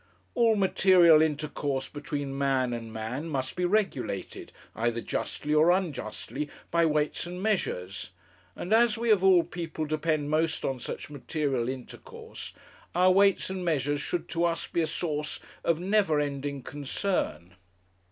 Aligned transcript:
All 0.33 0.55
material 0.55 1.21
intercourse 1.21 1.87
between 1.87 2.35
man 2.35 2.73
and 2.73 2.91
man 2.91 3.29
must 3.29 3.55
be 3.55 3.65
regulated, 3.65 4.51
either 4.75 4.99
justly 4.99 5.53
or 5.53 5.69
unjustly, 5.69 6.49
by 6.71 6.87
weights 6.87 7.27
and 7.27 7.39
measures; 7.39 8.09
and 8.55 8.73
as 8.73 8.97
we 8.97 9.11
of 9.11 9.23
all 9.23 9.43
people 9.43 9.85
depend 9.85 10.31
most 10.31 10.65
on 10.65 10.79
such 10.79 11.11
material 11.11 11.69
intercourse, 11.69 12.51
our 12.95 13.11
weights 13.11 13.51
and 13.51 13.63
measures 13.63 14.01
should 14.01 14.27
to 14.29 14.43
us 14.43 14.65
be 14.65 14.81
a 14.81 14.87
source 14.87 15.39
of 15.63 15.79
never 15.79 16.19
ending 16.19 16.63
concern. 16.63 17.53